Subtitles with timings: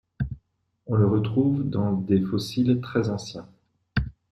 [0.87, 3.47] On le retrouve dans des fossiles très anciens.